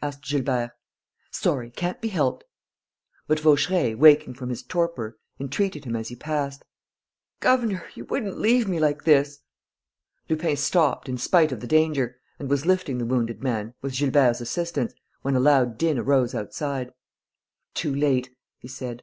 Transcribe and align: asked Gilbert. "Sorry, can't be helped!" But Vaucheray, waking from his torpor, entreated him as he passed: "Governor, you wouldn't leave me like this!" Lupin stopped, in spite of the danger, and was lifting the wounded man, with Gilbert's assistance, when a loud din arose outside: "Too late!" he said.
asked 0.00 0.24
Gilbert. 0.24 0.70
"Sorry, 1.30 1.68
can't 1.70 2.00
be 2.00 2.08
helped!" 2.08 2.44
But 3.26 3.38
Vaucheray, 3.40 3.92
waking 3.92 4.32
from 4.32 4.48
his 4.48 4.62
torpor, 4.62 5.18
entreated 5.38 5.84
him 5.84 5.96
as 5.96 6.08
he 6.08 6.16
passed: 6.16 6.64
"Governor, 7.40 7.84
you 7.94 8.06
wouldn't 8.06 8.38
leave 8.38 8.66
me 8.66 8.80
like 8.80 9.04
this!" 9.04 9.40
Lupin 10.30 10.56
stopped, 10.56 11.10
in 11.10 11.18
spite 11.18 11.52
of 11.52 11.60
the 11.60 11.66
danger, 11.66 12.16
and 12.38 12.48
was 12.48 12.64
lifting 12.64 12.96
the 12.96 13.04
wounded 13.04 13.42
man, 13.42 13.74
with 13.82 13.92
Gilbert's 13.92 14.40
assistance, 14.40 14.94
when 15.20 15.36
a 15.36 15.40
loud 15.40 15.76
din 15.76 15.98
arose 15.98 16.34
outside: 16.34 16.94
"Too 17.74 17.94
late!" 17.94 18.34
he 18.56 18.68
said. 18.68 19.02